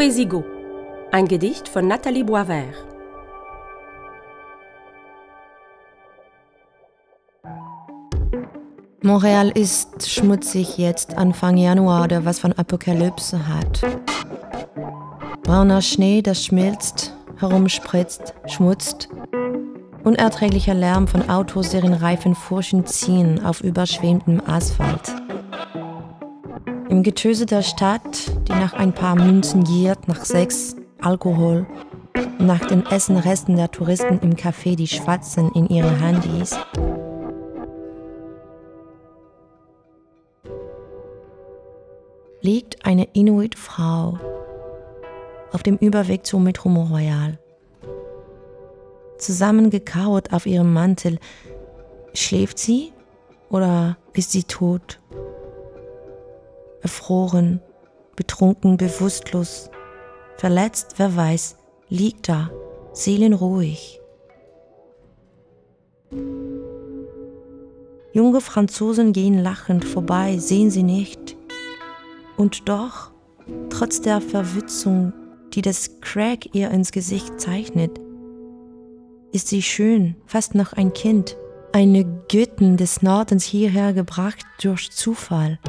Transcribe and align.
Poesigo, 0.00 0.42
ein 1.12 1.28
Gedicht 1.28 1.68
von 1.68 1.86
Nathalie 1.86 2.24
Boisvert. 2.24 2.74
Montreal 9.02 9.50
ist 9.50 10.10
schmutzig 10.10 10.78
jetzt 10.78 11.18
Anfang 11.18 11.58
Januar, 11.58 12.08
der 12.08 12.24
was 12.24 12.38
von 12.38 12.54
Apokalypse 12.54 13.46
hat. 13.46 13.82
Brauner 15.42 15.82
Schnee, 15.82 16.22
der 16.22 16.34
schmilzt, 16.34 17.14
herumspritzt, 17.36 18.32
schmutzt. 18.46 19.10
Unerträglicher 20.02 20.72
Lärm 20.72 21.08
von 21.08 21.28
Autos, 21.28 21.72
deren 21.72 21.92
Reifen 21.92 22.34
Furchen 22.34 22.86
ziehen 22.86 23.44
auf 23.44 23.60
überschwemmtem 23.60 24.40
Asphalt. 24.46 25.12
Im 26.90 27.04
Getöse 27.04 27.46
der 27.46 27.62
Stadt, 27.62 28.32
die 28.48 28.52
nach 28.52 28.72
ein 28.72 28.92
paar 28.92 29.14
Münzen 29.14 29.62
giert, 29.62 30.08
nach 30.08 30.24
Sex, 30.24 30.74
Alkohol 31.00 31.64
und 32.16 32.46
nach 32.46 32.66
den 32.66 32.84
Essenresten 32.84 33.54
der 33.54 33.70
Touristen 33.70 34.18
im 34.22 34.34
Café, 34.34 34.74
die 34.74 34.88
schwatzen 34.88 35.52
in 35.54 35.68
ihre 35.68 35.90
Handys, 36.00 36.58
liegt 42.40 42.84
eine 42.84 43.04
Inuit-Frau 43.12 44.18
auf 45.52 45.62
dem 45.62 45.76
Überweg 45.76 46.26
zum 46.26 46.42
Metro 46.42 46.70
Royal. 46.70 47.38
Zusammengekauert 49.16 50.32
auf 50.32 50.44
ihrem 50.44 50.72
Mantel. 50.72 51.20
Schläft 52.14 52.58
sie 52.58 52.92
oder 53.48 53.96
ist 54.12 54.32
sie 54.32 54.42
tot? 54.42 54.98
Erfroren, 56.82 57.60
betrunken, 58.16 58.76
bewusstlos, 58.76 59.70
verletzt, 60.36 60.94
wer 60.96 61.14
weiß, 61.16 61.56
liegt 61.88 62.28
da, 62.28 62.50
seelenruhig. 62.92 64.00
Junge 68.12 68.40
Franzosen 68.40 69.12
gehen 69.12 69.38
lachend 69.38 69.84
vorbei, 69.84 70.38
sehen 70.38 70.70
sie 70.70 70.82
nicht. 70.82 71.36
Und 72.36 72.68
doch, 72.68 73.12
trotz 73.68 74.00
der 74.00 74.20
Verwützung, 74.20 75.12
die 75.52 75.62
das 75.62 76.00
Crack 76.00 76.54
ihr 76.54 76.70
ins 76.70 76.90
Gesicht 76.90 77.40
zeichnet, 77.40 78.00
ist 79.32 79.48
sie 79.48 79.62
schön, 79.62 80.16
fast 80.26 80.56
noch 80.56 80.72
ein 80.72 80.92
Kind, 80.92 81.36
eine 81.72 82.04
Göttin 82.28 82.76
des 82.76 83.02
Nordens 83.02 83.44
hierher 83.44 83.92
gebracht 83.92 84.44
durch 84.60 84.90
Zufall. 84.90 85.60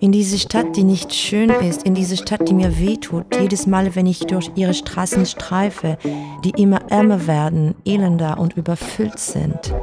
In 0.00 0.12
diese 0.12 0.38
Stadt, 0.38 0.76
die 0.76 0.84
nicht 0.84 1.12
schön 1.12 1.50
ist, 1.50 1.82
in 1.82 1.92
diese 1.92 2.16
Stadt, 2.16 2.48
die 2.48 2.54
mir 2.54 2.78
wehtut, 2.78 3.24
jedes 3.40 3.66
Mal, 3.66 3.96
wenn 3.96 4.06
ich 4.06 4.20
durch 4.20 4.48
ihre 4.54 4.72
Straßen 4.72 5.26
streife, 5.26 5.98
die 6.44 6.50
immer 6.50 6.88
ärmer 6.88 7.26
werden, 7.26 7.74
elender 7.84 8.38
und 8.38 8.56
überfüllt 8.56 9.18
sind. 9.18 9.74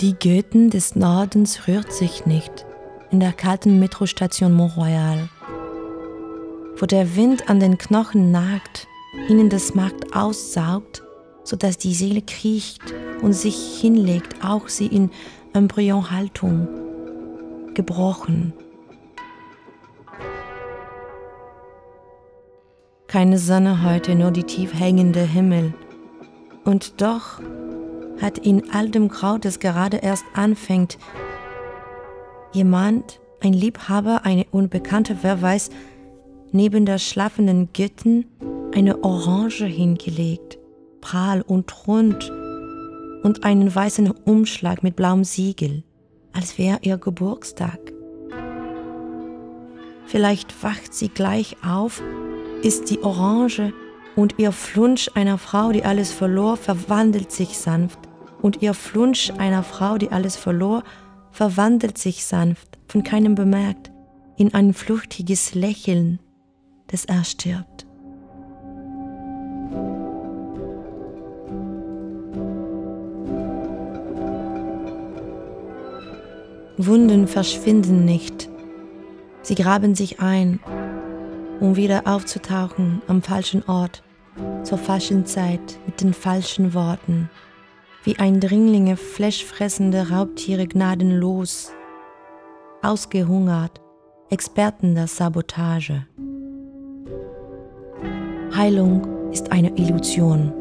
Die 0.00 0.14
Göttin 0.14 0.70
des 0.70 0.94
Nordens 0.94 1.66
rührt 1.66 1.92
sich 1.92 2.24
nicht 2.26 2.64
in 3.10 3.18
der 3.18 3.32
kalten 3.32 3.80
Metrostation 3.80 4.52
Mont-Royal, 4.52 5.28
wo 6.78 6.86
der 6.86 7.16
Wind 7.16 7.50
an 7.50 7.58
den 7.58 7.78
Knochen 7.78 8.30
nagt, 8.30 8.86
ihnen 9.28 9.48
das 9.48 9.74
Markt 9.74 10.14
aussaugt, 10.14 11.02
sodass 11.42 11.78
die 11.78 11.94
Seele 11.94 12.22
kriecht 12.22 12.82
und 13.22 13.32
sich 13.32 13.80
hinlegt, 13.80 14.44
auch 14.44 14.68
sie 14.68 14.86
in 14.86 15.10
Embryonhaltung 15.52 16.85
gebrochen. 17.76 18.52
Keine 23.06 23.38
Sonne 23.38 23.84
heute, 23.84 24.16
nur 24.16 24.32
die 24.32 24.42
tief 24.42 24.74
hängende 24.74 25.20
Himmel. 25.20 25.72
Und 26.64 27.00
doch 27.00 27.40
hat 28.20 28.38
in 28.38 28.72
all 28.72 28.88
dem 28.88 29.08
Grau, 29.08 29.38
das 29.38 29.60
gerade 29.60 29.98
erst 29.98 30.24
anfängt, 30.34 30.98
jemand, 32.52 33.20
ein 33.40 33.52
Liebhaber, 33.52 34.24
eine 34.24 34.46
Unbekannte, 34.50 35.18
wer 35.22 35.40
weiß, 35.40 35.70
neben 36.50 36.86
der 36.86 36.98
schlafenden 36.98 37.68
Göttin 37.72 38.26
eine 38.74 39.04
Orange 39.04 39.66
hingelegt, 39.66 40.58
prahl 41.00 41.42
und 41.42 41.86
rund, 41.86 42.32
und 43.22 43.44
einen 43.44 43.72
weißen 43.72 44.10
Umschlag 44.10 44.82
mit 44.82 44.96
blauem 44.96 45.24
Siegel 45.24 45.82
als 46.36 46.58
wäre 46.58 46.78
ihr 46.82 46.98
Geburtstag. 46.98 47.80
Vielleicht 50.06 50.62
wacht 50.62 50.94
sie 50.94 51.08
gleich 51.08 51.56
auf, 51.64 52.02
ist 52.62 52.90
die 52.90 53.02
Orange 53.02 53.72
und 54.14 54.38
ihr 54.38 54.52
Flunsch 54.52 55.10
einer 55.14 55.38
Frau, 55.38 55.72
die 55.72 55.84
alles 55.84 56.12
verlor, 56.12 56.56
verwandelt 56.56 57.32
sich 57.32 57.58
sanft. 57.58 57.98
Und 58.42 58.62
ihr 58.62 58.74
Flunsch 58.74 59.32
einer 59.38 59.62
Frau, 59.62 59.98
die 59.98 60.10
alles 60.10 60.36
verlor, 60.36 60.84
verwandelt 61.32 61.98
sich 61.98 62.24
sanft, 62.24 62.78
von 62.86 63.02
keinem 63.02 63.34
bemerkt, 63.34 63.90
in 64.36 64.54
ein 64.54 64.74
flüchtiges 64.74 65.54
Lächeln, 65.54 66.20
das 66.88 67.06
erstirbt. 67.06 67.85
Wunden 76.78 77.26
verschwinden 77.26 78.04
nicht. 78.04 78.50
Sie 79.42 79.54
graben 79.54 79.94
sich 79.94 80.20
ein, 80.20 80.60
um 81.60 81.76
wieder 81.76 82.02
aufzutauchen 82.06 83.00
am 83.06 83.22
falschen 83.22 83.62
Ort, 83.66 84.02
zur 84.62 84.76
falschen 84.76 85.24
Zeit, 85.24 85.78
mit 85.86 86.00
den 86.02 86.12
falschen 86.12 86.74
Worten. 86.74 87.30
Wie 88.04 88.18
Eindringlinge 88.18 88.96
fleischfressende 88.96 90.10
Raubtiere 90.10 90.66
gnadenlos, 90.66 91.72
ausgehungert, 92.82 93.80
Experten 94.28 94.94
der 94.94 95.06
Sabotage. 95.06 96.06
Heilung 98.54 99.30
ist 99.32 99.50
eine 99.50 99.76
Illusion. 99.78 100.52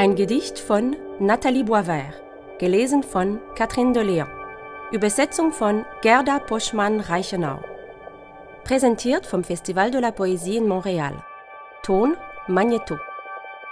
Ein 0.00 0.14
Gedicht 0.14 0.60
von 0.60 0.94
Nathalie 1.18 1.64
Boisvert, 1.64 2.14
gelesen 2.60 3.02
von 3.02 3.40
Catherine 3.56 3.92
de 3.92 4.04
Leon. 4.04 4.28
Übersetzung 4.92 5.50
von 5.50 5.84
Gerda 6.02 6.38
Poschmann-Reichenau. 6.38 7.58
Präsentiert 8.62 9.26
vom 9.26 9.42
Festival 9.42 9.90
de 9.90 9.98
la 9.98 10.12
Poésie 10.12 10.56
in 10.56 10.68
Montréal. 10.68 11.14
Ton 11.82 12.14
Magneto. 12.46 12.96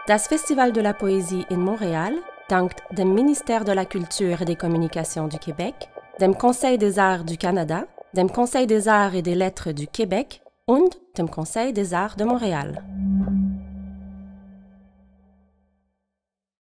Das 0.09 0.27
Festival 0.27 0.73
de 0.73 0.81
la 0.81 0.95
Poésie 0.95 1.47
in 1.49 1.61
Montréal 1.61 2.15
dankt 2.49 2.83
dem 2.91 3.15
Ministère 3.15 3.65
de 3.65 3.71
la 3.71 3.85
Culture 3.85 4.43
et 4.43 4.47
des 4.47 4.57
Communications 4.57 5.29
du 5.29 5.39
Québec, 5.39 5.77
dem 6.19 6.37
Conseil 6.37 6.77
des 6.77 6.99
Arts 6.99 7.23
du 7.23 7.37
Canada, 7.37 7.85
dem 8.15 8.29
Conseil 8.33 8.67
des 8.67 8.89
Arts 8.89 9.15
et 9.15 9.23
des 9.23 9.37
Lettres 9.37 9.71
du 9.71 9.87
Québec 9.87 10.43
und 10.67 10.99
dem 11.17 11.31
Conseil 11.31 11.73
des 11.73 11.95
Arts 11.95 12.17
de 12.17 12.25
Montréal. 12.25 12.83